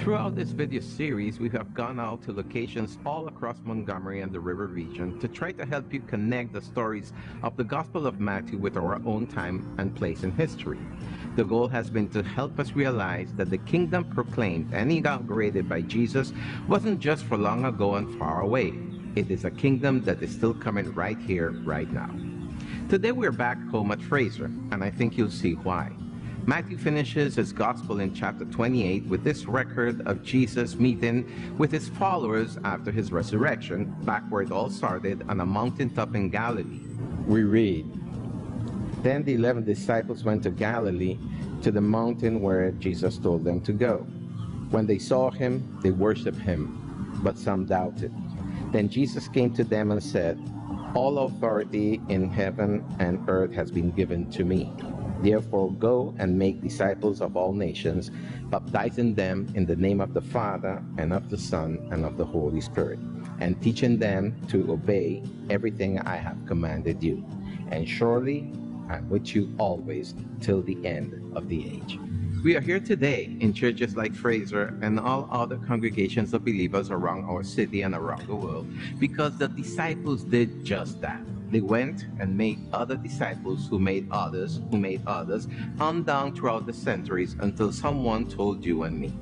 [0.00, 4.40] Throughout this video series, we have gone out to locations all across Montgomery and the
[4.40, 7.12] river region to try to help you connect the stories
[7.42, 10.78] of the Gospel of Matthew with our own time and place in history.
[11.36, 15.82] The goal has been to help us realize that the kingdom proclaimed and inaugurated by
[15.82, 16.32] Jesus
[16.66, 18.72] wasn't just for long ago and far away.
[19.16, 22.10] It is a kingdom that is still coming right here, right now.
[22.88, 25.92] Today we're back home at Frazer, and I think you'll see why.
[26.46, 31.88] Matthew finishes his gospel in chapter 28 with this record of Jesus meeting with his
[31.90, 36.80] followers after his resurrection, back where it all started on a mountaintop in Galilee.
[37.26, 37.86] We read,
[39.02, 41.18] Then the eleven disciples went to Galilee,
[41.62, 43.98] to the mountain where Jesus told them to go.
[44.70, 48.14] When they saw him, they worshipped him, but some doubted.
[48.72, 50.40] Then Jesus came to them and said,
[50.94, 54.72] All authority in heaven and earth has been given to me.
[55.22, 58.10] Therefore, go and make disciples of all nations,
[58.50, 62.24] baptizing them in the name of the Father, and of the Son, and of the
[62.24, 62.98] Holy Spirit,
[63.38, 67.24] and teaching them to obey everything I have commanded you.
[67.70, 68.52] And surely
[68.88, 71.98] I'm with you always till the end of the age.
[72.42, 77.24] We are here today in churches like Frazer and all other congregations of believers around
[77.26, 78.66] our city and around the world
[78.98, 81.20] because the disciples did just that.
[81.50, 85.48] They went and made other disciples who made others, who made others,
[85.80, 89.12] on down throughout the centuries until someone told you and me.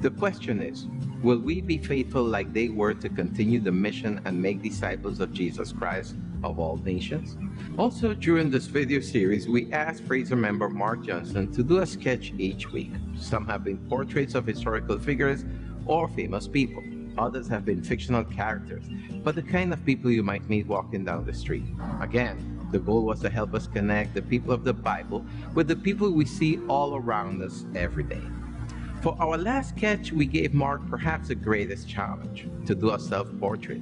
[0.00, 0.86] The question is,
[1.22, 5.32] will we be faithful like they were to continue the mission and make disciples of
[5.32, 7.36] Jesus Christ of all nations?
[7.76, 12.32] Also, during this video series, we asked Frazer member Mark Johnson to do a sketch
[12.38, 12.92] each week.
[13.16, 15.44] Some have been portraits of historical figures
[15.86, 16.82] or famous people.
[17.18, 18.84] Others have been fictional characters,
[19.24, 21.64] but the kind of people you might meet walking down the street.
[22.00, 25.76] Again, the goal was to help us connect the people of the Bible with the
[25.76, 28.22] people we see all around us every day.
[29.02, 33.28] For our last sketch, we gave Mark perhaps the greatest challenge to do a self
[33.38, 33.80] portrait,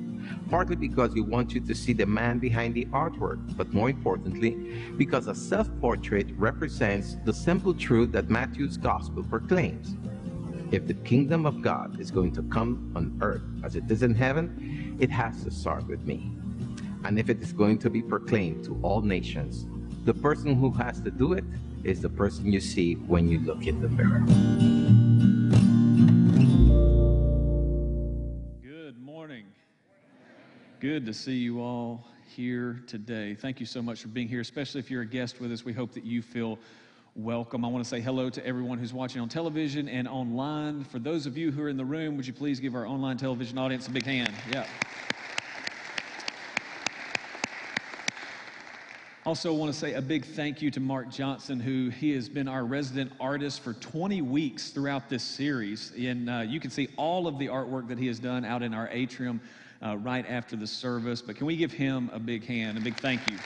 [0.48, 4.50] partly because we want you to see the man behind the artwork, but more importantly,
[4.96, 9.96] because a self portrait represents the simple truth that Matthew's gospel proclaims
[10.72, 14.14] if the kingdom of God is going to come on earth as it is in
[14.14, 16.32] heaven, it has to start with me.
[17.04, 19.66] And if it is going to be proclaimed to all nations,
[20.04, 21.44] the person who has to do it
[21.84, 24.24] is the person you see when you look in the mirror.
[28.60, 29.44] Good morning.
[30.80, 32.04] Good to see you all
[32.34, 33.34] here today.
[33.34, 35.64] Thank you so much for being here, especially if you're a guest with us.
[35.64, 36.58] We hope that you feel
[37.16, 37.64] welcome.
[37.64, 40.84] I want to say hello to everyone who's watching on television and online.
[40.84, 43.16] For those of you who are in the room, would you please give our online
[43.16, 44.34] television audience a big hand?
[44.52, 44.66] Yeah.
[49.24, 52.46] Also, want to say a big thank you to Mark Johnson, who he has been
[52.46, 55.92] our resident artist for 20 weeks throughout this series.
[55.98, 58.74] And uh, you can see all of the artwork that he has done out in
[58.74, 59.40] our atrium
[59.82, 61.22] uh, right after the service.
[61.22, 63.38] But can we give him a big hand, a big thank you?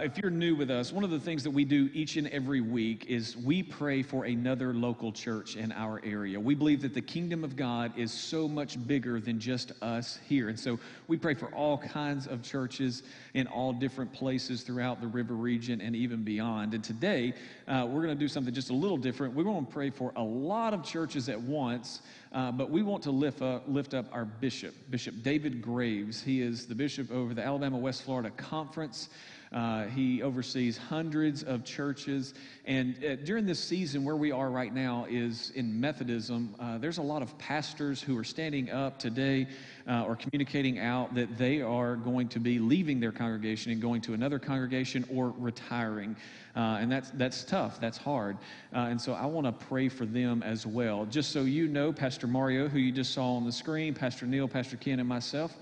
[0.00, 2.26] Uh, if you're new with us, one of the things that we do each and
[2.28, 6.40] every week is we pray for another local church in our area.
[6.40, 10.48] We believe that the kingdom of God is so much bigger than just us here.
[10.48, 13.02] And so we pray for all kinds of churches
[13.34, 16.72] in all different places throughout the river region and even beyond.
[16.72, 17.34] And today,
[17.68, 19.34] uh, we're going to do something just a little different.
[19.34, 22.00] We're going to pray for a lot of churches at once,
[22.32, 26.22] uh, but we want to lift up, lift up our bishop, Bishop David Graves.
[26.22, 29.10] He is the bishop over the Alabama West Florida Conference.
[29.52, 32.34] Uh, he oversees hundreds of churches.
[32.66, 36.54] And uh, during this season, where we are right now is in Methodism.
[36.60, 39.48] Uh, there's a lot of pastors who are standing up today
[39.88, 44.00] uh, or communicating out that they are going to be leaving their congregation and going
[44.02, 46.14] to another congregation or retiring.
[46.54, 48.36] Uh, and that's, that's tough, that's hard.
[48.72, 51.06] Uh, and so I want to pray for them as well.
[51.06, 54.46] Just so you know, Pastor Mario, who you just saw on the screen, Pastor Neil,
[54.46, 55.56] Pastor Ken, and myself,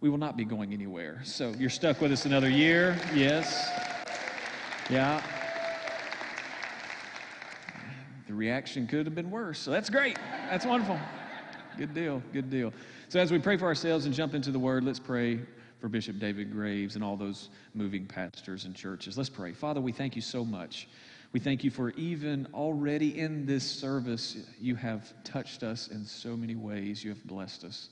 [0.00, 1.20] we will not be going anywhere.
[1.24, 2.98] So you're stuck with us another year.
[3.14, 3.70] Yes.
[4.88, 5.22] Yeah.
[8.26, 9.58] The reaction could have been worse.
[9.58, 10.18] So that's great.
[10.48, 10.98] That's wonderful.
[11.76, 12.22] Good deal.
[12.32, 12.72] Good deal.
[13.08, 15.40] So as we pray for ourselves and jump into the word, let's pray
[15.80, 19.16] for Bishop David Graves and all those moving pastors and churches.
[19.16, 19.52] Let's pray.
[19.52, 20.88] Father, we thank you so much.
[21.32, 26.36] We thank you for even already in this service, you have touched us in so
[26.36, 27.04] many ways.
[27.04, 27.90] You have blessed us.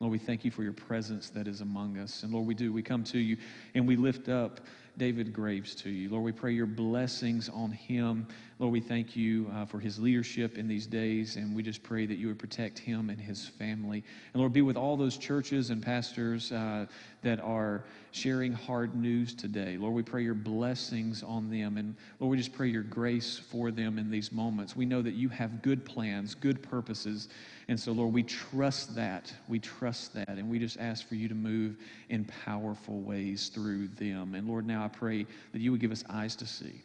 [0.00, 2.22] Lord, we thank you for your presence that is among us.
[2.22, 2.72] And Lord, we do.
[2.72, 3.36] We come to you
[3.74, 4.60] and we lift up
[4.96, 6.08] David Graves to you.
[6.08, 8.26] Lord, we pray your blessings on him.
[8.60, 12.04] Lord, we thank you uh, for his leadership in these days, and we just pray
[12.04, 14.04] that you would protect him and his family.
[14.34, 16.84] And Lord, be with all those churches and pastors uh,
[17.22, 19.78] that are sharing hard news today.
[19.78, 21.78] Lord, we pray your blessings on them.
[21.78, 24.76] And Lord, we just pray your grace for them in these moments.
[24.76, 27.30] We know that you have good plans, good purposes.
[27.68, 29.32] And so, Lord, we trust that.
[29.48, 30.28] We trust that.
[30.28, 31.76] And we just ask for you to move
[32.10, 34.34] in powerful ways through them.
[34.34, 36.82] And Lord, now I pray that you would give us eyes to see,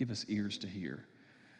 [0.00, 1.04] give us ears to hear,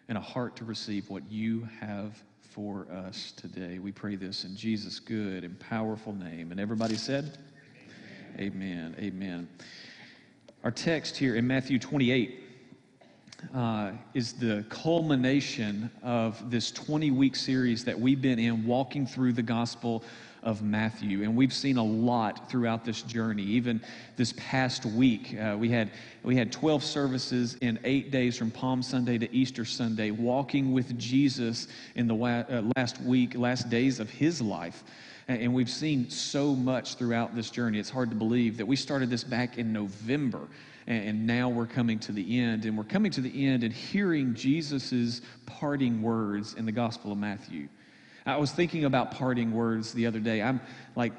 [0.08, 3.78] and a heart to receive what you have for us today.
[3.78, 6.50] We pray this in Jesus' good and powerful name.
[6.50, 7.36] And everybody said,
[8.38, 8.54] Amen.
[8.54, 8.96] Amen.
[8.98, 9.48] Amen.
[10.64, 12.42] Our text here in Matthew 28
[13.54, 19.34] uh, is the culmination of this 20 week series that we've been in, walking through
[19.34, 20.02] the Gospel
[20.42, 21.22] of Matthew.
[21.22, 23.42] And we've seen a lot throughout this journey.
[23.42, 23.80] Even
[24.16, 25.90] this past week, uh, we, had,
[26.22, 30.98] we had 12 services in eight days from Palm Sunday to Easter Sunday, walking with
[30.98, 34.84] Jesus in the wa- uh, last week, last days of his life.
[35.28, 37.78] And we've seen so much throughout this journey.
[37.78, 40.48] It's hard to believe that we started this back in November
[40.86, 42.64] and now we're coming to the end.
[42.64, 47.18] And we're coming to the end and hearing Jesus' parting words in the Gospel of
[47.18, 47.68] Matthew.
[48.26, 50.42] I was thinking about parting words the other day.
[50.42, 50.60] I'm
[50.94, 51.12] like,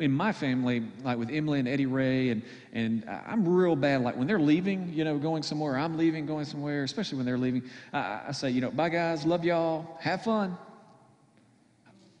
[0.00, 2.42] in my family, like with Emily and Eddie Ray, and,
[2.72, 4.02] and I'm real bad.
[4.02, 7.38] Like when they're leaving, you know, going somewhere, I'm leaving, going somewhere, especially when they're
[7.38, 7.62] leaving,
[7.92, 10.56] I, I say, you know, bye guys, love y'all, have fun.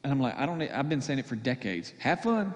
[0.02, 1.92] And I'm like, I don't, I've been saying it for decades.
[1.98, 2.54] Have fun.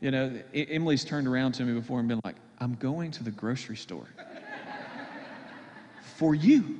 [0.00, 3.30] You know, Emily's turned around to me before and been like, I'm going to the
[3.30, 4.06] grocery store
[6.16, 6.78] for you.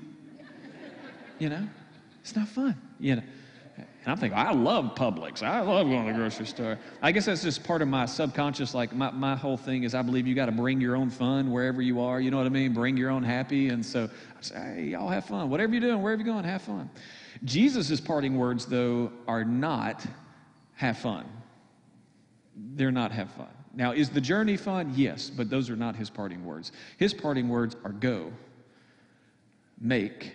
[1.38, 1.68] You know,
[2.20, 2.80] it's not fun.
[3.00, 3.22] You know,
[4.04, 5.42] and I'm thinking, I love Publix.
[5.42, 6.78] I love going to the grocery store.
[7.00, 8.74] I guess that's just part of my subconscious.
[8.74, 11.50] Like my, my whole thing is, I believe you got to bring your own fun
[11.50, 12.20] wherever you are.
[12.20, 12.74] You know what I mean?
[12.74, 13.70] Bring your own happy.
[13.70, 15.48] And so I say, hey, y'all have fun.
[15.48, 16.90] Whatever you're doing, wherever you're going, have fun.
[17.44, 20.04] Jesus' parting words, though, are not
[20.74, 21.24] have fun.
[22.54, 23.48] They're not have fun.
[23.74, 24.92] Now, is the journey fun?
[24.94, 26.72] Yes, but those are not his parting words.
[26.98, 28.32] His parting words are go,
[29.80, 30.34] make,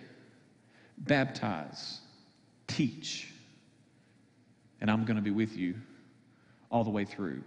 [0.98, 2.00] baptize,
[2.66, 3.29] teach,
[4.80, 5.74] and I'm going to be with you
[6.70, 7.42] all the way through.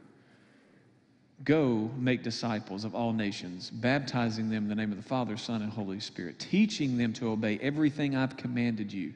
[1.43, 5.61] Go make disciples of all nations, baptizing them in the name of the Father, Son,
[5.61, 9.13] and Holy Spirit, teaching them to obey everything I've commanded you.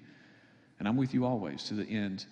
[0.80, 2.26] And I'm with you always to the end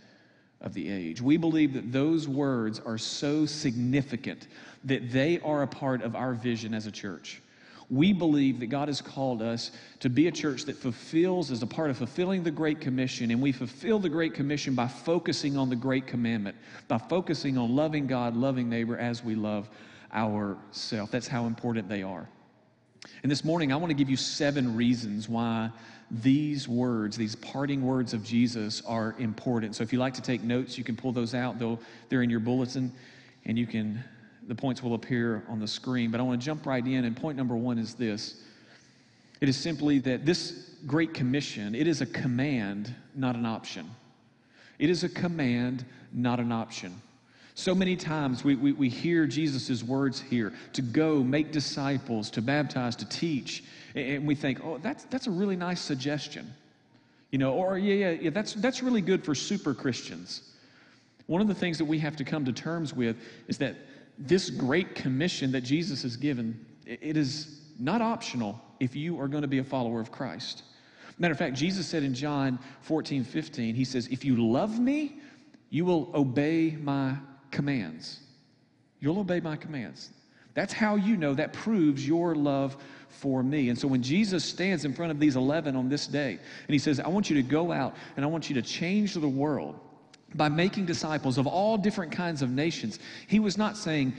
[0.61, 1.21] of the age.
[1.21, 4.47] We believe that those words are so significant
[4.83, 7.41] that they are a part of our vision as a church.
[7.89, 11.67] We believe that God has called us to be a church that fulfills, as a
[11.67, 15.69] part of fulfilling the Great Commission, and we fulfill the Great Commission by focusing on
[15.69, 16.55] the Great Commandment,
[16.87, 19.69] by focusing on loving God, loving neighbor as we love
[20.13, 21.11] ourselves.
[21.11, 22.27] That's how important they are.
[23.21, 25.69] And this morning, I want to give you seven reasons why
[26.09, 29.75] these words, these parting words of Jesus, are important.
[29.75, 31.59] So if you like to take notes, you can pull those out.
[31.59, 31.79] They'll,
[32.09, 32.91] they're in your bulletin,
[33.45, 34.03] and you can,
[34.47, 36.11] the points will appear on the screen.
[36.11, 38.41] But I want to jump right in, and point number one is this.
[39.41, 43.89] It is simply that this Great Commission, it is a command, not an option.
[44.79, 47.01] It is a command, not an option.
[47.55, 52.41] So many times we, we, we hear Jesus' words here to go, make disciples, to
[52.41, 53.63] baptize, to teach.
[53.95, 56.53] And we think, oh, that's, that's a really nice suggestion.
[57.31, 60.51] You know, or yeah, yeah, yeah, that's, that's really good for super Christians.
[61.27, 63.17] One of the things that we have to come to terms with
[63.47, 63.75] is that
[64.17, 69.41] this great commission that Jesus has given, it is not optional if you are going
[69.41, 70.63] to be a follower of Christ.
[71.17, 75.17] Matter of fact, Jesus said in John 14, 15, He says, If you love me,
[75.69, 77.15] you will obey my
[77.51, 78.19] commands.
[78.99, 80.09] You'll obey my commands.
[80.53, 82.77] That's how you know that proves your love
[83.09, 83.69] for me.
[83.69, 86.79] And so when Jesus stands in front of these 11 on this day and he
[86.79, 89.79] says, I want you to go out and I want you to change the world
[90.35, 94.13] by making disciples of all different kinds of nations, he was not saying,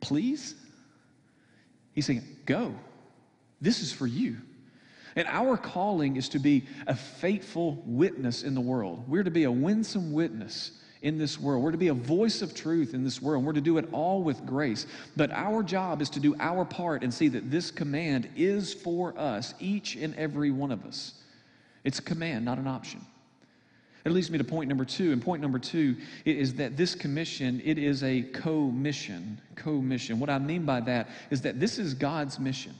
[0.00, 0.54] please.
[1.92, 2.74] He's saying, go.
[3.60, 4.36] This is for you.
[5.16, 9.04] And our calling is to be a faithful witness in the world.
[9.08, 11.62] We're to be a winsome witness in this world.
[11.62, 13.44] We're to be a voice of truth in this world.
[13.44, 14.86] We're to do it all with grace.
[15.16, 19.16] But our job is to do our part and see that this command is for
[19.16, 21.14] us, each and every one of us.
[21.84, 23.04] It's a command, not an option.
[24.04, 25.12] It leads me to point number two.
[25.12, 29.40] And point number two is that this commission, it is a co-mission.
[29.56, 30.20] Co-mission.
[30.20, 32.74] What I mean by that is that this is God's mission.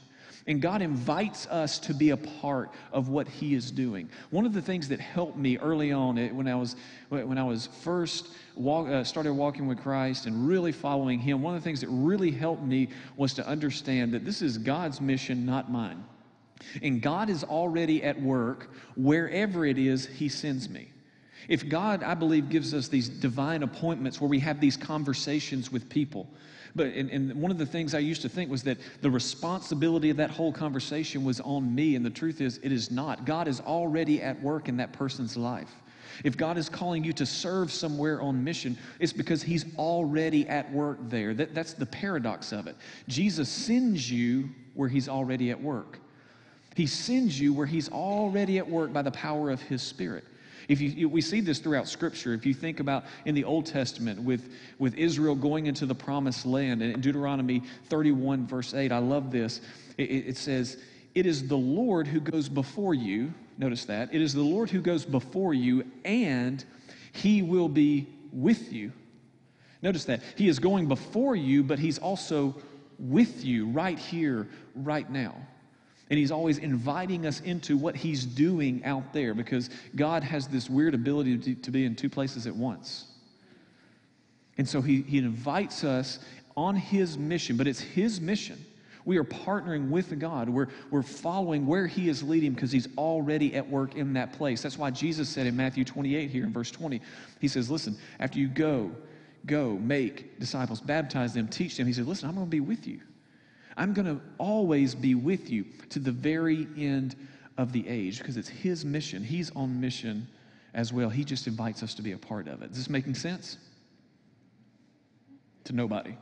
[0.47, 4.07] And God invites us to be a part of what He is doing.
[4.29, 6.75] One of the things that helped me early on when I was,
[7.09, 11.55] when I was first walk, uh, started walking with Christ and really following Him, one
[11.55, 15.47] of the things that really helped me was to understand that this is God's mission,
[15.47, 16.03] not mine.
[16.83, 20.89] And God is already at work wherever it is He sends me.
[21.47, 25.89] If God, I believe, gives us these divine appointments where we have these conversations with
[25.89, 26.27] people,
[26.75, 30.09] but and, and, one of the things I used to think was that the responsibility
[30.09, 33.25] of that whole conversation was on me, and the truth is, it is not.
[33.25, 35.71] God is already at work in that person's life.
[36.23, 40.71] If God is calling you to serve somewhere on mission, it's because He's already at
[40.71, 41.33] work there.
[41.33, 42.75] That, that's the paradox of it.
[43.07, 45.99] Jesus sends you where He's already at work.
[46.75, 50.25] He sends you where He's already at work by the power of His Spirit.
[50.67, 52.33] If you, we see this throughout Scripture.
[52.33, 56.45] If you think about in the Old Testament with, with Israel going into the promised
[56.45, 59.61] land, and in Deuteronomy 31, verse 8, I love this.
[59.97, 60.77] It, it says,
[61.13, 63.33] It is the Lord who goes before you.
[63.57, 64.13] Notice that.
[64.13, 66.63] It is the Lord who goes before you, and
[67.11, 68.91] he will be with you.
[69.81, 70.21] Notice that.
[70.35, 72.55] He is going before you, but he's also
[72.97, 75.35] with you right here, right now.
[76.09, 80.69] And he's always inviting us into what he's doing out there because God has this
[80.69, 83.05] weird ability to, to be in two places at once.
[84.57, 86.19] And so he, he invites us
[86.55, 88.63] on his mission, but it's his mission.
[89.05, 90.49] We are partnering with God.
[90.49, 94.63] We're, we're following where He is leading because He's already at work in that place.
[94.63, 96.99] That's why Jesus said in Matthew 28 here in verse 20,
[97.39, 98.91] He says, Listen, after you go,
[99.45, 101.85] go, make disciples, baptize them, teach them.
[101.85, 102.99] He said, Listen, I'm going to be with you.
[103.77, 107.15] I'm going to always be with you to the very end
[107.57, 109.23] of the age because it's His mission.
[109.23, 110.27] He's on mission
[110.73, 111.09] as well.
[111.09, 112.71] He just invites us to be a part of it.
[112.71, 113.57] Is this making sense?
[115.65, 116.15] To nobody?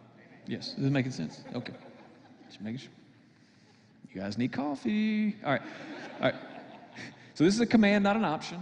[0.48, 0.70] Yes.
[0.70, 1.42] Is this making sense?
[1.54, 1.74] Okay.
[2.48, 2.92] Just making sure.
[4.14, 5.36] You guys need coffee.
[5.44, 5.62] All right.
[6.20, 6.36] All right.
[7.34, 8.60] So this is a command, not an option.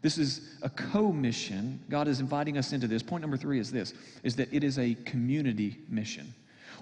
[0.00, 1.80] This is a co-mission.
[1.88, 3.02] God is inviting us into this.
[3.02, 6.34] Point number three is this, is that it is a community mission.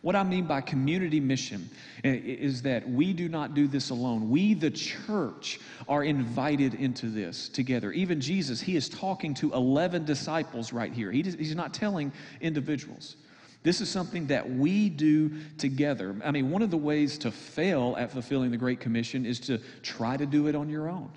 [0.03, 1.69] What I mean by community mission
[2.05, 4.31] is that we do not do this alone.
[4.31, 7.93] We, the church, are invited into this together.
[7.93, 11.11] Even Jesus, he is talking to 11 disciples right here.
[11.11, 13.17] He, he's not telling individuals.
[13.63, 16.17] This is something that we do together.
[16.25, 19.59] I mean, one of the ways to fail at fulfilling the Great Commission is to
[19.83, 21.11] try to do it on your own.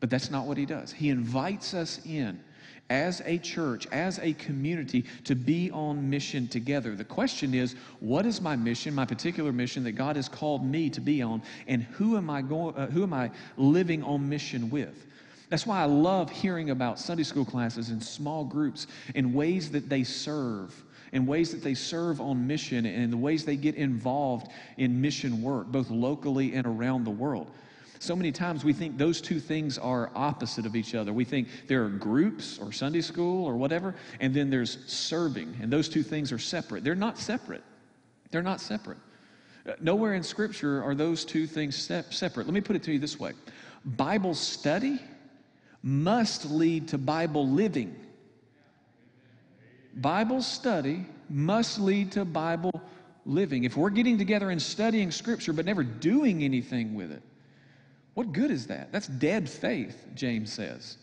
[0.00, 0.92] But that's not what he does.
[0.92, 2.40] He invites us in
[2.90, 6.94] as a church, as a community, to be on mission together.
[6.94, 10.90] The question is, what is my mission, my particular mission that God has called me
[10.90, 12.74] to be on, and who am I going?
[12.76, 15.06] Uh, who am I living on mission with?
[15.50, 19.88] That's why I love hearing about Sunday school classes and small groups and ways that
[19.88, 20.74] they serve
[21.12, 24.48] and ways that they serve on mission and the ways they get involved
[24.78, 27.50] in mission work, both locally and around the world.
[28.04, 31.10] So many times we think those two things are opposite of each other.
[31.10, 35.72] We think there are groups or Sunday school or whatever, and then there's serving, and
[35.72, 36.84] those two things are separate.
[36.84, 37.62] They're not separate.
[38.30, 38.98] They're not separate.
[39.66, 42.46] Uh, nowhere in Scripture are those two things separate.
[42.46, 43.32] Let me put it to you this way
[43.86, 45.00] Bible study
[45.82, 47.96] must lead to Bible living.
[49.94, 52.82] Bible study must lead to Bible
[53.24, 53.64] living.
[53.64, 57.22] If we're getting together and studying Scripture but never doing anything with it,
[58.14, 58.92] what good is that?
[58.92, 60.98] That's dead faith, James says.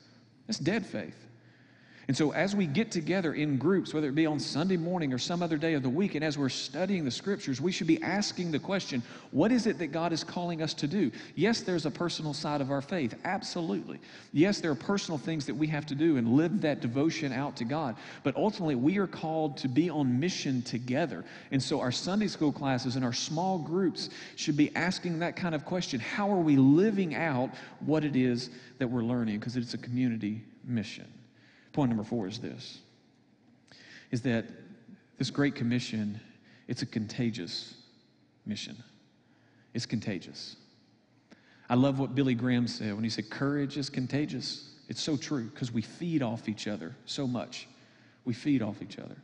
[0.47, 1.27] That's dead faith.
[2.11, 5.17] And so, as we get together in groups, whether it be on Sunday morning or
[5.17, 8.03] some other day of the week, and as we're studying the scriptures, we should be
[8.03, 9.01] asking the question
[9.31, 11.09] what is it that God is calling us to do?
[11.35, 13.97] Yes, there's a personal side of our faith, absolutely.
[14.33, 17.55] Yes, there are personal things that we have to do and live that devotion out
[17.55, 17.95] to God.
[18.23, 21.23] But ultimately, we are called to be on mission together.
[21.51, 25.55] And so, our Sunday school classes and our small groups should be asking that kind
[25.55, 28.49] of question How are we living out what it is
[28.79, 29.39] that we're learning?
[29.39, 31.07] Because it's a community mission.
[31.73, 32.79] Point number four is this
[34.11, 34.45] is that
[35.17, 36.19] this great commission,
[36.67, 37.75] it's a contagious
[38.45, 38.75] mission.
[39.73, 40.57] It's contagious.
[41.69, 44.69] I love what Billy Graham said when he said, Courage is contagious.
[44.89, 47.67] It's so true because we feed off each other so much.
[48.25, 49.15] We feed off each other.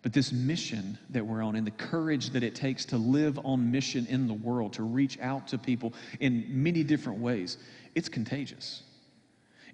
[0.00, 3.70] But this mission that we're on and the courage that it takes to live on
[3.70, 7.58] mission in the world, to reach out to people in many different ways,
[7.94, 8.82] it's contagious.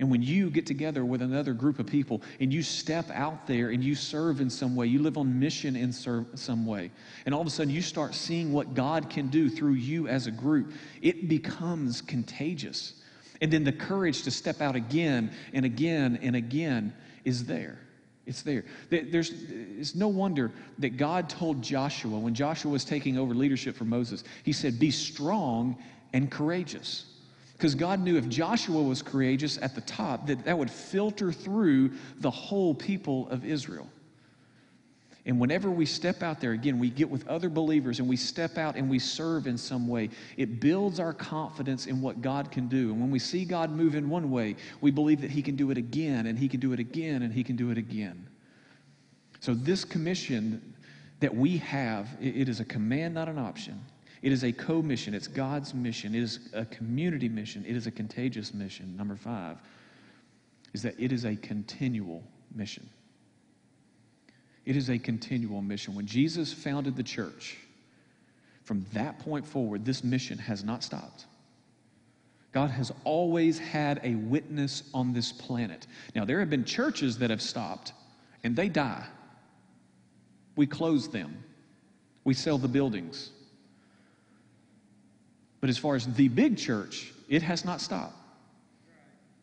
[0.01, 3.71] And when you get together with another group of people and you step out there
[3.71, 6.93] and you serve in some way, you live on mission in some way,
[7.27, 10.29] and all of a sudden you start seeing what God can do through you as
[10.29, 12.95] a group, it becomes contagious.
[13.41, 16.93] And then the courage to step out again and again and again
[17.25, 17.79] is there.
[18.25, 18.65] It's there.
[18.91, 23.85] There's, it's no wonder that God told Joshua, when Joshua was taking over leadership for
[23.85, 27.07] Moses, he said, Be strong and courageous.
[27.59, 31.91] Because God knew if Joshua was courageous at the top, that that would filter through
[32.21, 33.89] the whole people of Israel.
[35.27, 38.57] And whenever we step out there, again, we get with other believers and we step
[38.57, 42.69] out and we serve in some way, it builds our confidence in what God can
[42.69, 42.93] do.
[42.93, 45.71] And when we see God move in one way, we believe that He can do
[45.73, 48.27] it again, and He can do it again, and He can do it again.
[49.41, 50.75] So, this commission
[51.21, 53.85] that we have, it is a command, not an option.
[54.23, 55.15] It is a co mission.
[55.15, 56.15] It's God's mission.
[56.15, 57.65] It is a community mission.
[57.67, 58.97] It is a contagious mission.
[58.97, 59.59] Number five
[60.73, 62.23] is that it is a continual
[62.55, 62.89] mission.
[64.65, 65.95] It is a continual mission.
[65.95, 67.57] When Jesus founded the church,
[68.65, 71.25] from that point forward, this mission has not stopped.
[72.53, 75.87] God has always had a witness on this planet.
[76.15, 77.93] Now, there have been churches that have stopped
[78.45, 79.07] and they die.
[80.57, 81.43] We close them,
[82.25, 83.31] we sell the buildings.
[85.61, 88.17] But as far as the big church, it has not stopped.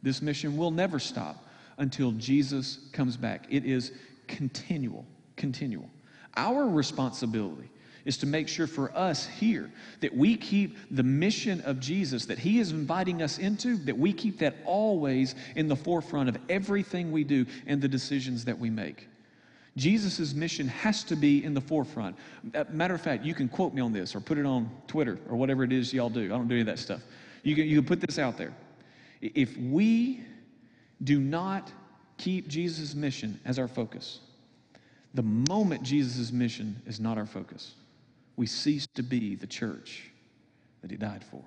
[0.01, 1.43] This mission will never stop
[1.77, 3.47] until Jesus comes back.
[3.49, 3.91] It is
[4.27, 5.05] continual
[5.35, 5.89] continual.
[6.35, 7.69] Our responsibility
[8.03, 12.37] is to make sure for us here that we keep the mission of Jesus that
[12.37, 17.11] He is inviting us into, that we keep that always in the forefront of everything
[17.11, 19.07] we do and the decisions that we make.
[19.77, 22.15] Jesus' mission has to be in the forefront.
[22.53, 25.19] Uh, matter of fact, you can quote me on this or put it on Twitter
[25.29, 26.25] or whatever it is y'all do.
[26.25, 27.01] I don't do any of that stuff.
[27.43, 28.53] You can, you can put this out there.
[29.21, 30.21] If we
[31.03, 31.71] do not
[32.17, 34.19] keep Jesus' mission as our focus,
[35.13, 37.73] the moment Jesus' mission is not our focus,
[38.37, 40.09] we cease to be the church
[40.81, 41.41] that he died for.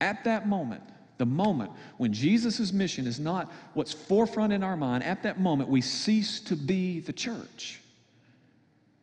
[0.00, 0.82] At that moment,
[1.18, 5.68] the moment when Jesus' mission is not what's forefront in our mind, at that moment
[5.68, 7.80] we cease to be the church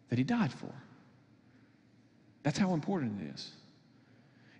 [0.09, 0.71] that he died for.
[2.43, 3.51] That's how important it is.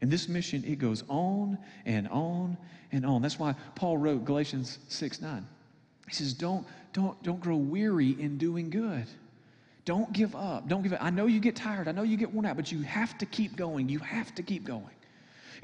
[0.01, 2.57] And this mission, it goes on and on
[2.91, 3.21] and on.
[3.21, 5.47] That's why Paul wrote Galatians 6 9.
[6.07, 9.05] He says, Don't don't, don't grow weary in doing good.
[9.83, 10.69] Don't give up.
[10.69, 11.03] Don't give up.
[11.03, 11.87] I know you get tired.
[11.87, 13.89] I know you get worn out, but you have to keep going.
[13.89, 14.95] You have to keep going.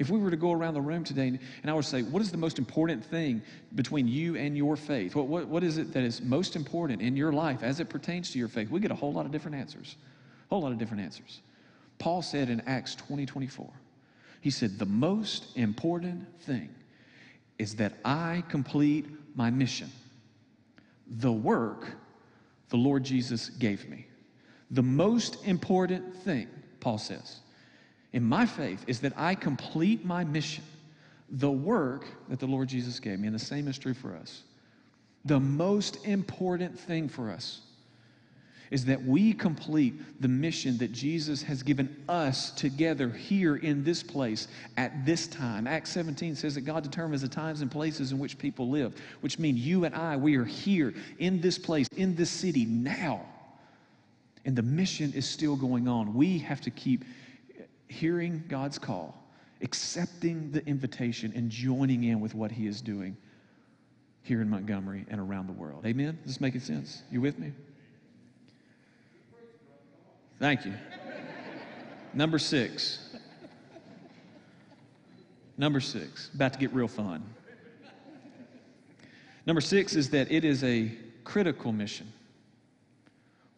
[0.00, 2.30] If we were to go around the room today and I would say, What is
[2.30, 3.42] the most important thing
[3.74, 5.14] between you and your faith?
[5.14, 8.30] What, what, what is it that is most important in your life as it pertains
[8.30, 8.70] to your faith?
[8.70, 9.96] We get a whole lot of different answers.
[10.50, 11.42] A whole lot of different answers.
[11.98, 13.70] Paul said in Acts 20 24,
[14.40, 16.70] he said, The most important thing
[17.58, 19.90] is that I complete my mission
[21.18, 21.90] the work
[22.70, 24.06] the Lord Jesus gave me.
[24.70, 27.40] The most important thing, Paul says,
[28.12, 30.64] in my faith is that I complete my mission,
[31.30, 33.28] the work that the Lord Jesus gave me.
[33.28, 34.42] And the same is true for us.
[35.24, 37.60] The most important thing for us
[38.70, 44.02] is that we complete the mission that Jesus has given us together here in this
[44.02, 44.46] place
[44.76, 45.66] at this time.
[45.66, 49.38] Acts 17 says that God determines the times and places in which people live, which
[49.38, 53.26] mean you and I, we are here in this place, in this city now.
[54.44, 56.14] And the mission is still going on.
[56.14, 57.04] We have to keep
[57.90, 59.20] hearing God's call,
[59.62, 63.16] accepting the invitation, and joining in with what He is doing
[64.22, 65.84] here in Montgomery and around the world.
[65.84, 66.18] Amen?
[66.22, 67.02] Is this making sense?
[67.10, 67.52] You with me?
[70.38, 70.72] Thank you.
[72.14, 73.16] Number six.
[75.58, 77.22] Number six, about to get real fun.
[79.46, 80.90] Number six is that it is a
[81.24, 82.10] critical mission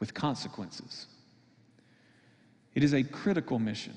[0.00, 1.06] with consequences.
[2.74, 3.94] It is a critical mission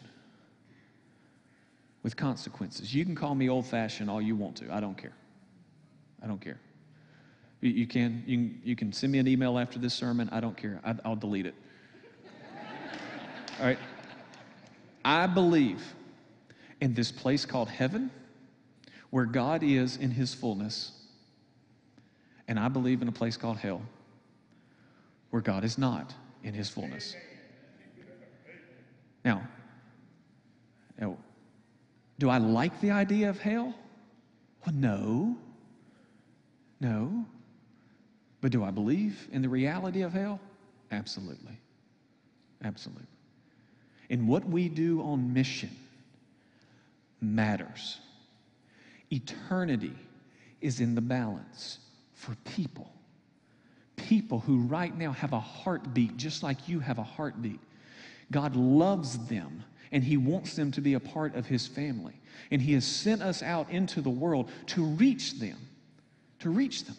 [2.06, 2.94] with consequences.
[2.94, 4.72] You can call me old fashioned all you want to.
[4.72, 5.16] I don't care.
[6.22, 6.60] I don't care.
[7.62, 10.30] You, you can, you, you can send me an email after this sermon.
[10.32, 10.80] I don't care.
[10.86, 11.56] I, I'll delete it.
[13.60, 13.80] All right?
[15.04, 15.82] I believe
[16.80, 18.12] in this place called heaven
[19.10, 20.92] where God is in his fullness.
[22.48, 23.82] And I believe in a place called hell
[25.32, 26.14] where God is not
[26.44, 27.16] in his fullness.
[29.24, 29.42] Now,
[31.00, 31.18] now
[32.20, 33.74] do I like the idea of hell?
[34.66, 35.38] Well, no.
[36.80, 37.26] No.
[38.42, 40.40] But do I believe in the reality of hell?
[40.92, 41.58] Absolutely.
[42.64, 43.08] Absolutely.
[44.10, 45.72] And what we do on mission
[47.22, 48.00] matters.
[49.12, 49.96] Eternity
[50.62, 51.80] is in the balance
[52.14, 52.92] for people.
[53.96, 57.60] People who right now have a heartbeat just like you have a heartbeat.
[58.32, 62.20] God loves them and He wants them to be a part of His family.
[62.52, 65.58] And He has sent us out into the world to reach them,
[66.40, 66.98] to reach them.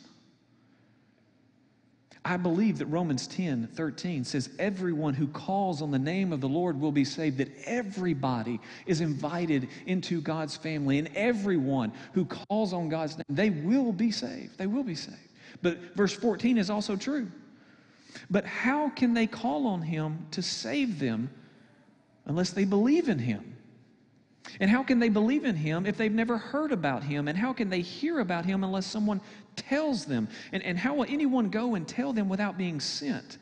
[2.27, 6.49] I believe that Romans 10 13 says, Everyone who calls on the name of the
[6.49, 12.73] Lord will be saved, that everybody is invited into God's family, and everyone who calls
[12.73, 14.59] on God's name, they will be saved.
[14.59, 15.19] They will be saved.
[15.63, 17.31] But verse 14 is also true.
[18.29, 21.31] But how can they call on Him to save them
[22.27, 23.57] unless they believe in Him?
[24.61, 27.29] And how can they believe in him if they've never heard about him?
[27.29, 29.21] And how can they hear about him unless someone
[29.57, 30.29] tells them?
[30.53, 33.39] And, and how will anyone go and tell them without being sent?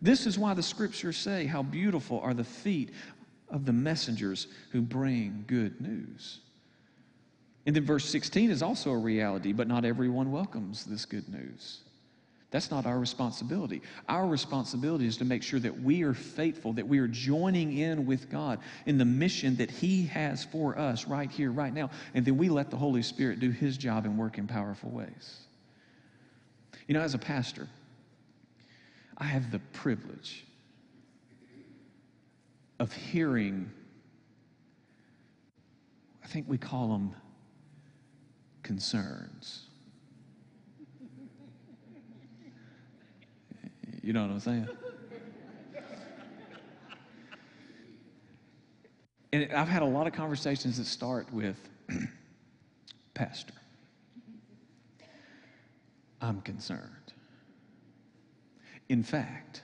[0.00, 2.90] This is why the scriptures say, How beautiful are the feet
[3.48, 6.40] of the messengers who bring good news.
[7.64, 11.80] And then verse 16 is also a reality, but not everyone welcomes this good news.
[12.50, 13.82] That's not our responsibility.
[14.08, 18.06] Our responsibility is to make sure that we are faithful, that we are joining in
[18.06, 22.24] with God in the mission that He has for us right here, right now, and
[22.24, 25.46] then we let the Holy Spirit do His job and work in powerful ways.
[26.86, 27.68] You know, as a pastor,
[29.18, 30.44] I have the privilege
[32.78, 33.70] of hearing,
[36.22, 37.14] I think we call them
[38.62, 39.66] concerns.
[44.06, 44.68] You know what I'm saying?
[49.32, 51.56] And I've had a lot of conversations that start with,
[53.14, 53.52] Pastor,
[56.20, 57.12] I'm concerned.
[58.88, 59.62] In fact,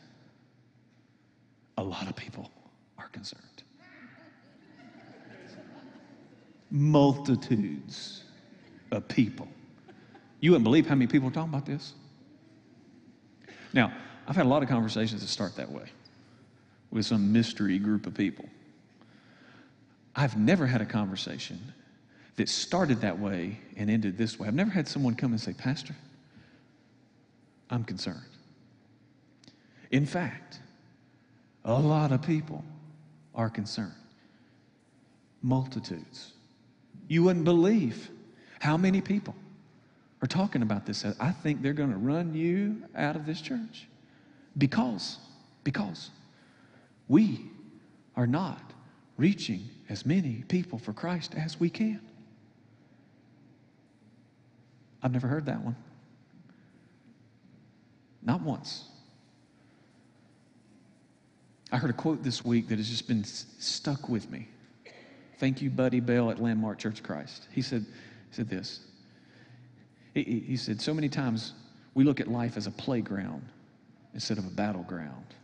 [1.79, 2.51] a lot of people
[2.99, 3.63] are concerned.
[6.69, 8.25] Multitudes
[8.91, 9.47] of people.
[10.41, 11.93] You wouldn't believe how many people are talking about this.
[13.73, 13.93] Now,
[14.27, 15.87] I've had a lot of conversations that start that way
[16.91, 18.45] with some mystery group of people.
[20.15, 21.61] I've never had a conversation
[22.37, 24.49] that started that way and ended this way.
[24.49, 25.95] I've never had someone come and say, Pastor,
[27.71, 28.21] I'm concerned.
[29.91, 30.61] In fact,
[31.65, 32.65] a lot of people
[33.35, 33.93] are concerned.
[35.43, 36.33] Multitudes.
[37.09, 38.11] You wouldn't believe
[38.61, 39.35] how many people
[40.23, 41.05] are talking about this.
[41.19, 43.87] I think they're going to run you out of this church.
[44.57, 45.19] Because,
[45.65, 46.11] because
[47.09, 47.51] we
[48.17, 48.61] are not
[49.17, 52.01] reaching as many people for Christ as we can.
[55.03, 55.77] I've never heard that one.
[58.23, 58.85] Not once.
[61.73, 64.49] I heard a quote this week that has just been stuck with me.
[65.39, 67.49] Thank you, Buddy Bell at Landmark Church of Christ.
[67.51, 67.85] He said,
[68.31, 68.81] he said this.
[70.15, 71.55] He, he said, So many times
[71.95, 73.43] we look at life as a playground
[74.15, 75.35] instead of a battleground.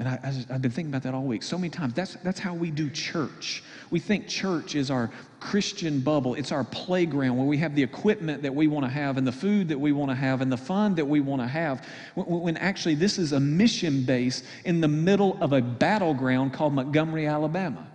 [0.00, 1.92] And I, have been thinking about that all week so many times.
[1.92, 3.62] That's, that's how we do church.
[3.90, 8.42] We think church is our Christian bubble, it's our playground where we have the equipment
[8.42, 10.56] that we want to have, and the food that we want to have, and the
[10.56, 11.86] fun that we want to have.
[12.14, 16.72] When, when actually, this is a mission base in the middle of a battleground called
[16.72, 17.86] Montgomery, Alabama,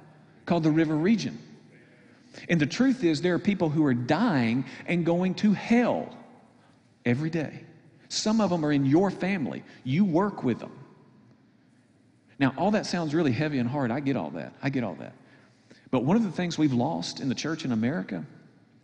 [0.45, 1.39] called the River Region.
[2.49, 6.15] And the truth is, there are people who are dying and going to hell
[7.03, 7.62] every day.
[8.10, 9.63] Some of them are in your family.
[9.84, 10.72] You work with them.
[12.39, 13.91] Now, all that sounds really heavy and hard.
[13.91, 14.54] I get all that.
[14.62, 15.13] I get all that.
[15.91, 18.26] But one of the things we've lost in the church in America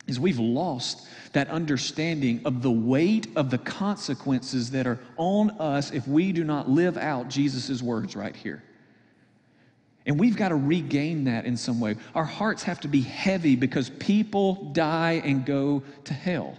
[0.06, 5.90] is we've lost that understanding of the weight of the consequences that are on us
[5.92, 8.62] if we do not live out Jesus' words right here.
[10.04, 11.96] And we've got to regain that in some way.
[12.14, 16.56] Our hearts have to be heavy because people die and go to hell.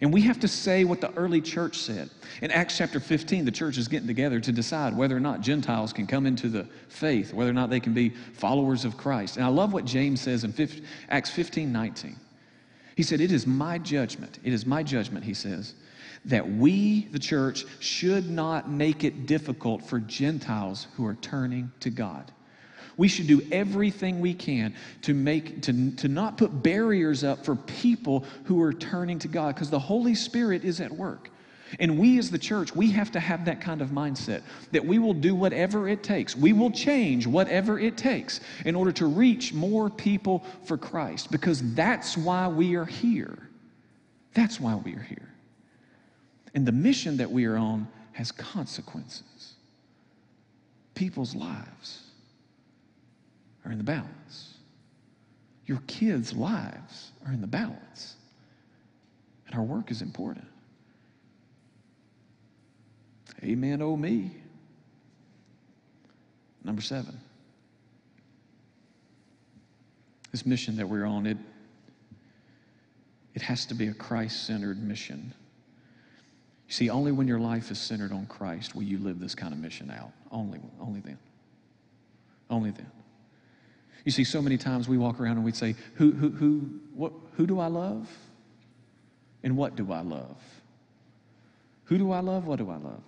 [0.00, 2.10] And we have to say what the early church said.
[2.40, 5.92] In Acts chapter 15, the church is getting together to decide whether or not Gentiles
[5.92, 9.36] can come into the faith, whether or not they can be followers of Christ.
[9.36, 10.54] And I love what James says in
[11.08, 12.16] Acts 15 19.
[12.96, 15.74] He said, It is my judgment, it is my judgment, he says,
[16.24, 21.90] that we, the church, should not make it difficult for Gentiles who are turning to
[21.90, 22.30] God.
[22.96, 27.56] We should do everything we can to make to, to not put barriers up for
[27.56, 31.30] people who are turning to God because the Holy Spirit is at work.
[31.80, 34.98] And we as the church, we have to have that kind of mindset that we
[34.98, 36.36] will do whatever it takes.
[36.36, 41.62] We will change whatever it takes in order to reach more people for Christ because
[41.74, 43.48] that's why we are here.
[44.34, 45.28] That's why we are here.
[46.54, 49.54] And the mission that we are on has consequences.
[50.94, 52.11] People's lives
[53.64, 54.54] are in the balance.
[55.66, 58.16] Your kids' lives are in the balance.
[59.46, 60.46] And our work is important.
[63.42, 64.30] Amen, oh me.
[66.64, 67.18] Number seven.
[70.30, 71.36] This mission that we're on, it,
[73.34, 75.34] it has to be a Christ centered mission.
[76.68, 79.52] You see, only when your life is centered on Christ will you live this kind
[79.52, 80.12] of mission out.
[80.30, 81.18] Only, only then.
[82.48, 82.90] Only then.
[84.04, 87.12] You see, so many times we walk around and we say, who, who, who, what,
[87.36, 88.08] who do I love?
[89.42, 90.38] And what do I love?
[91.84, 92.46] Who do I love?
[92.46, 93.02] What do I love?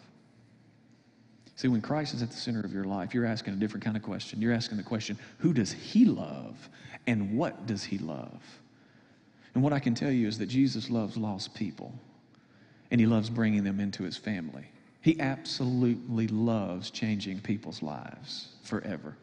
[1.57, 3.97] See, when Christ is at the center of your life, you're asking a different kind
[3.97, 4.41] of question.
[4.41, 6.69] You're asking the question, who does he love
[7.07, 8.43] and what does he love?
[9.55, 11.95] And what I can tell you is that Jesus loves lost people
[12.91, 14.67] and he loves bringing them into his family.
[15.01, 19.17] He absolutely loves changing people's lives forever.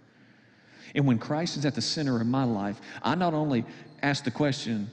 [0.95, 3.65] And when Christ is at the center of my life, I not only
[4.01, 4.89] ask the question,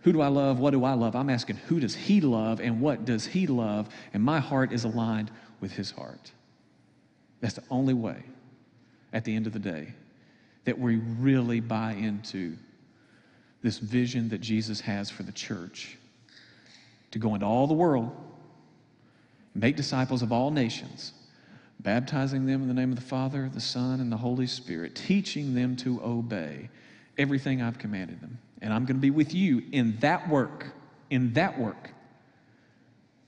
[0.00, 0.58] who do I love?
[0.58, 1.16] What do I love?
[1.16, 3.88] I'm asking, who does he love and what does he love?
[4.12, 6.32] And my heart is aligned with his heart.
[7.40, 8.22] That's the only way,
[9.12, 9.92] at the end of the day,
[10.64, 12.56] that we really buy into
[13.62, 15.96] this vision that Jesus has for the church
[17.10, 18.14] to go into all the world,
[19.54, 21.12] make disciples of all nations,
[21.80, 25.54] baptizing them in the name of the Father, the Son, and the Holy Spirit, teaching
[25.54, 26.68] them to obey
[27.16, 28.38] everything I've commanded them.
[28.60, 30.66] And I'm going to be with you in that work,
[31.10, 31.90] in that work,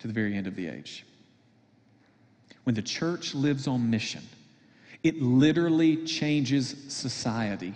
[0.00, 1.04] to the very end of the age.
[2.64, 4.22] When the church lives on mission,
[5.02, 7.74] it literally changes society.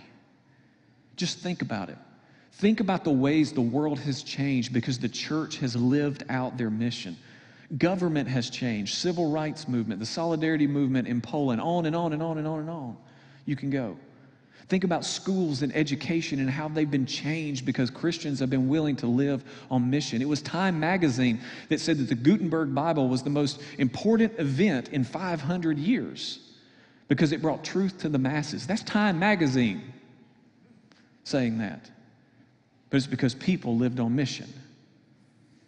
[1.15, 1.97] Just think about it.
[2.53, 6.69] Think about the ways the world has changed because the church has lived out their
[6.69, 7.17] mission.
[7.77, 12.21] Government has changed, civil rights movement, the solidarity movement in Poland, on and on and
[12.21, 12.97] on and on and on.
[13.45, 13.97] You can go.
[14.67, 18.95] Think about schools and education and how they've been changed because Christians have been willing
[18.97, 20.21] to live on mission.
[20.21, 24.89] It was Time magazine that said that the Gutenberg Bible was the most important event
[24.89, 26.39] in 500 years
[27.07, 28.65] because it brought truth to the masses.
[28.65, 29.93] That's Time magazine
[31.23, 31.91] saying that
[32.95, 34.47] but it's because people lived on mission.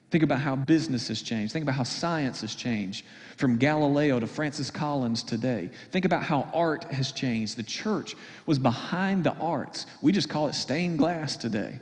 [0.09, 1.51] Think about how business has changed.
[1.51, 5.69] Think about how science has changed from Galileo to Francis Collins today.
[5.91, 7.57] Think about how art has changed.
[7.57, 8.15] The church
[8.45, 9.85] was behind the arts.
[10.01, 11.79] We just call it stained glass today.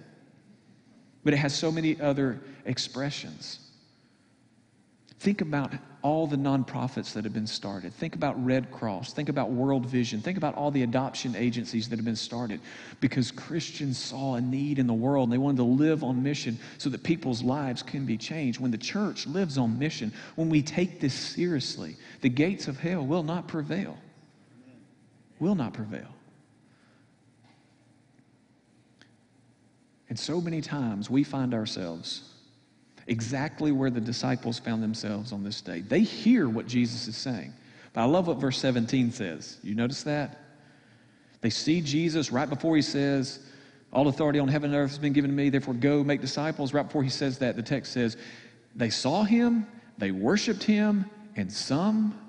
[1.24, 3.60] But it has so many other expressions.
[5.26, 7.92] Think about all the nonprofits that have been started.
[7.96, 9.14] Think about Red Cross.
[9.14, 10.22] Think about World Vision.
[10.22, 12.62] Think about all the adoption agencies that have been started
[13.00, 16.60] because Christians saw a need in the world and they wanted to live on mission
[16.78, 18.60] so that people's lives can be changed.
[18.60, 23.04] When the church lives on mission, when we take this seriously, the gates of hell
[23.04, 23.98] will not prevail.
[25.40, 26.14] Will not prevail.
[30.08, 32.35] And so many times we find ourselves
[33.08, 35.82] exactly where the disciples found themselves on this day.
[35.82, 37.54] They hear what Jesus is saying.
[37.94, 39.58] But I love what verse 17 says.
[39.63, 40.39] You notice that?
[41.41, 43.39] They see Jesus right before he says,
[43.94, 46.74] All authority on heaven and earth has been given to me, therefore go make disciples.
[46.74, 48.18] Right before he says that, the text says,
[48.76, 52.20] They saw him, they worshiped him, and some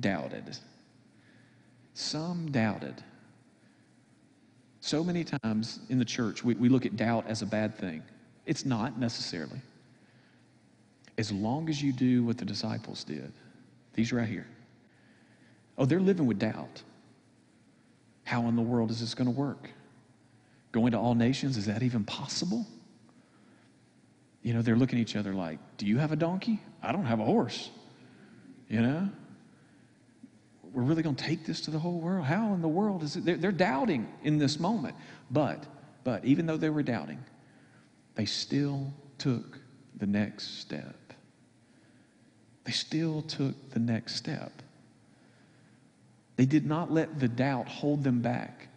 [0.00, 0.56] doubted.
[1.94, 3.02] Some doubted.
[4.80, 8.02] So many times in the church, we, we look at doubt as a bad thing.
[8.44, 9.60] It's not necessarily
[11.16, 13.32] as long as you do what the disciples did.
[13.94, 14.46] These right here.
[15.78, 16.82] Oh, they're living with doubt.
[18.24, 19.70] How in the world is this going to work?
[20.72, 22.66] Going to all nations, is that even possible?
[24.42, 26.60] You know, they're looking at each other like, Do you have a donkey?
[26.82, 27.70] I don't have a horse.
[28.68, 29.08] You know?
[30.72, 32.24] We're really going to take this to the whole world?
[32.24, 33.24] How in the world is it?
[33.24, 34.96] They're, they're doubting in this moment.
[35.30, 35.64] But,
[36.02, 37.22] but even though they were doubting,
[38.16, 39.60] they still took
[39.96, 40.96] the next step.
[42.64, 44.52] They still took the next step.
[46.36, 48.68] They did not let the doubt hold them back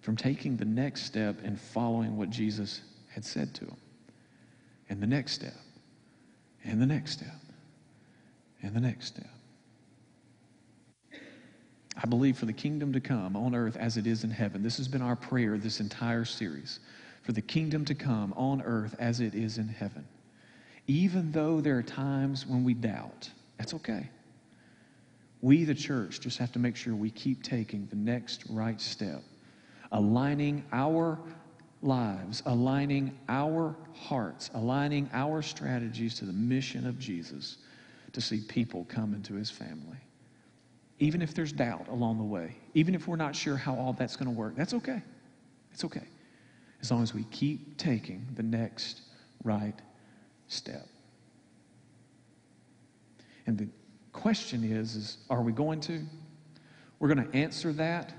[0.00, 3.76] from taking the next step and following what Jesus had said to them.
[4.88, 5.54] And the next step,
[6.64, 7.40] and the next step,
[8.62, 9.26] and the next step.
[12.02, 14.62] I believe for the kingdom to come on earth as it is in heaven.
[14.62, 16.80] This has been our prayer this entire series.
[17.22, 20.06] For the kingdom to come on earth as it is in heaven.
[20.86, 24.08] Even though there are times when we doubt, that's okay.
[25.40, 29.22] We, the church, just have to make sure we keep taking the next right step,
[29.90, 31.18] aligning our
[31.82, 37.58] lives, aligning our hearts, aligning our strategies to the mission of Jesus
[38.12, 39.98] to see people come into his family.
[40.98, 44.14] Even if there's doubt along the way, even if we're not sure how all that's
[44.14, 45.02] going to work, that's okay.
[45.72, 46.06] It's okay.
[46.80, 49.02] As long as we keep taking the next
[49.42, 49.74] right
[50.52, 50.86] step.
[53.46, 53.68] And the
[54.12, 56.02] question is, is are we going to?
[56.98, 58.14] We're going to answer that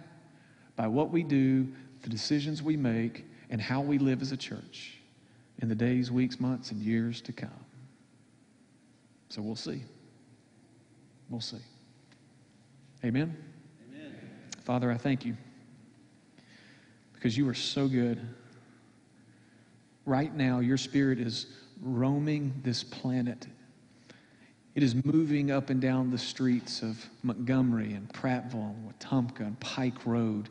[0.76, 1.68] by what we do,
[2.02, 4.98] the decisions we make, and how we live as a church
[5.60, 7.50] in the days, weeks, months, and years to come.
[9.30, 9.84] So we'll see.
[11.30, 11.58] We'll see.
[13.06, 13.38] Amen?
[13.90, 14.16] Amen.
[14.64, 15.38] Father, I thank you
[17.14, 18.20] because you are so good.
[20.06, 21.48] Right now, your spirit is
[21.84, 23.48] roaming this planet.
[24.76, 29.60] It is moving up and down the streets of Montgomery and Prattville, and Wetumpka, and
[29.60, 30.50] Pike Road.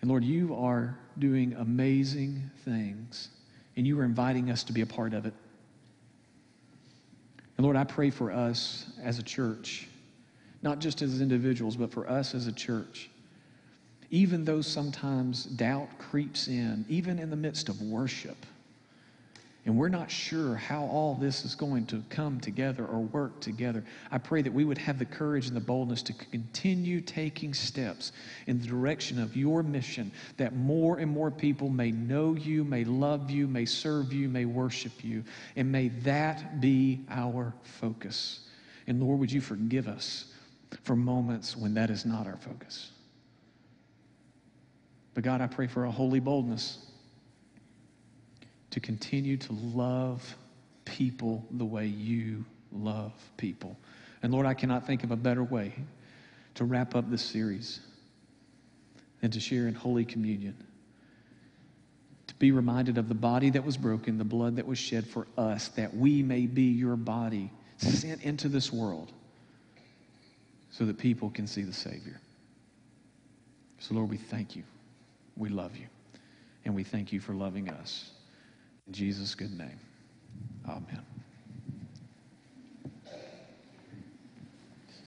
[0.00, 3.28] And Lord, you are doing amazing things,
[3.76, 5.34] and you are inviting us to be a part of it.
[7.56, 9.88] And Lord, I pray for us as a church,
[10.62, 13.10] not just as individuals, but for us as a church.
[14.10, 18.36] Even though sometimes doubt creeps in, even in the midst of worship,
[19.66, 23.82] and we're not sure how all this is going to come together or work together.
[24.10, 28.12] I pray that we would have the courage and the boldness to continue taking steps
[28.46, 32.84] in the direction of your mission, that more and more people may know you, may
[32.84, 35.24] love you, may serve you, may worship you,
[35.56, 38.40] and may that be our focus.
[38.86, 40.26] And Lord, would you forgive us
[40.82, 42.90] for moments when that is not our focus?
[45.14, 46.90] But God, I pray for a holy boldness
[48.74, 50.36] to continue to love
[50.84, 53.76] people the way you love people.
[54.20, 55.72] And Lord, I cannot think of a better way
[56.56, 57.78] to wrap up this series
[59.20, 60.56] than to share in Holy Communion.
[62.26, 65.28] To be reminded of the body that was broken, the blood that was shed for
[65.38, 69.12] us, that we may be your body sent into this world
[70.72, 72.20] so that people can see the Savior.
[73.78, 74.64] So, Lord, we thank you.
[75.36, 75.86] We love you.
[76.64, 78.10] And we thank you for loving us.
[78.86, 79.80] In Jesus' good name,
[80.68, 81.13] amen.